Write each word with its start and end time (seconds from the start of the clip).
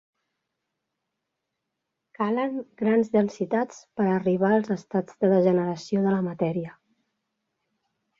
Calen 2.19 2.55
grans 2.81 3.11
densitats 3.15 3.81
per 3.99 4.07
a 4.07 4.15
arribar 4.21 4.51
als 4.55 4.71
estats 4.77 5.19
de 5.23 5.29
degeneració 5.35 6.03
de 6.07 6.15
la 6.15 6.23
matèria. 6.29 6.73